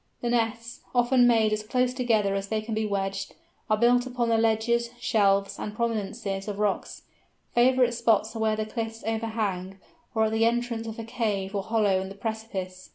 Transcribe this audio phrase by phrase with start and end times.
[0.21, 3.35] The nests, often made as close together as they can be wedged,
[3.69, 7.03] are built upon the ledges, shelves, and prominences of the rocks.
[7.53, 9.77] Favourite spots are where the cliffs overhang,
[10.15, 12.89] or at the entrance of a cave or hollow in the precipice.